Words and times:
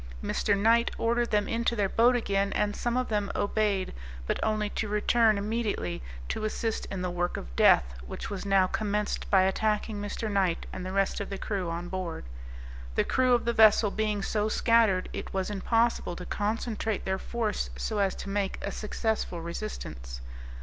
Mr. 0.23 0.57
Knight 0.57 0.89
ordered 0.97 1.29
them 1.29 1.47
into 1.47 1.75
their 1.75 1.87
boat 1.87 2.15
again, 2.15 2.51
and 2.53 2.75
some 2.75 2.97
of 2.97 3.07
them 3.07 3.31
obeyed, 3.35 3.93
but 4.25 4.39
only 4.41 4.67
to 4.67 4.87
return 4.87 5.37
immediately 5.37 6.01
to 6.27 6.43
assist 6.43 6.87
in 6.87 7.03
the 7.03 7.11
work 7.11 7.37
of 7.37 7.55
death, 7.55 7.93
which 8.07 8.27
was 8.27 8.43
now 8.43 8.65
commenced 8.65 9.29
by 9.29 9.43
attacking 9.43 10.01
Mr. 10.01 10.27
Knight 10.27 10.65
and 10.73 10.83
the 10.83 10.91
rest 10.91 11.19
of 11.19 11.29
the 11.29 11.37
crew 11.37 11.69
on 11.69 11.87
board. 11.87 12.23
The 12.95 13.03
crew 13.03 13.35
of 13.35 13.45
the 13.45 13.53
vessel 13.53 13.91
being 13.91 14.23
so 14.23 14.49
scattered, 14.49 15.07
it 15.13 15.35
was 15.35 15.51
impossible 15.51 16.15
to 16.15 16.25
concentrate 16.25 17.05
their 17.05 17.19
force 17.19 17.69
so 17.75 17.99
as 17.99 18.15
to 18.15 18.29
make 18.29 18.57
a 18.63 18.71
successful 18.71 19.39
resistance. 19.39 20.19